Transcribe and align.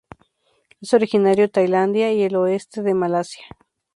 Es 0.81 0.95
originario 0.95 1.51
Tailandia 1.51 2.11
y 2.11 2.23
el 2.23 2.35
oeste 2.35 2.81
de 2.81 2.95
Malasia. 2.95 3.45